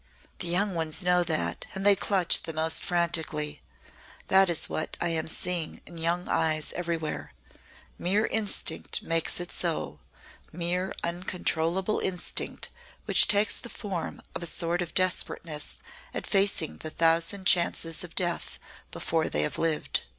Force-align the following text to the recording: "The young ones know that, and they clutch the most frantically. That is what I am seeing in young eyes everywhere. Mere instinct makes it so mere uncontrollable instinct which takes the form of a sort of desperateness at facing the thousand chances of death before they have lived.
"The 0.39 0.47
young 0.47 0.73
ones 0.73 1.03
know 1.03 1.23
that, 1.25 1.67
and 1.75 1.85
they 1.85 1.95
clutch 1.95 2.41
the 2.41 2.53
most 2.53 2.83
frantically. 2.83 3.61
That 4.29 4.49
is 4.49 4.67
what 4.67 4.97
I 4.99 5.09
am 5.09 5.27
seeing 5.27 5.83
in 5.85 5.99
young 5.99 6.27
eyes 6.27 6.73
everywhere. 6.73 7.33
Mere 7.99 8.25
instinct 8.25 9.03
makes 9.03 9.39
it 9.39 9.51
so 9.51 9.99
mere 10.51 10.91
uncontrollable 11.03 11.99
instinct 11.99 12.69
which 13.05 13.27
takes 13.27 13.55
the 13.55 13.69
form 13.69 14.23
of 14.33 14.41
a 14.41 14.47
sort 14.47 14.81
of 14.81 14.95
desperateness 14.95 15.77
at 16.15 16.25
facing 16.25 16.77
the 16.77 16.89
thousand 16.89 17.45
chances 17.45 18.03
of 18.03 18.15
death 18.15 18.57
before 18.89 19.29
they 19.29 19.43
have 19.43 19.59
lived. 19.59 20.05